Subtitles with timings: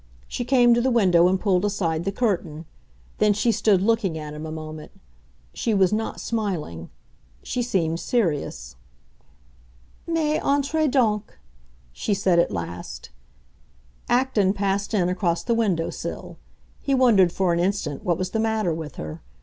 [0.27, 2.65] She came to the window and pulled aside the curtain;
[3.19, 4.91] then she stood looking at him a moment.
[5.53, 6.89] She was not smiling;
[7.43, 8.75] she seemed serious.
[10.07, 11.37] "Mais entrez donc!"
[11.93, 13.11] she said at last.
[14.09, 16.39] Acton passed in across the window sill;
[16.81, 19.21] he wondered, for an instant, what was the matter with her.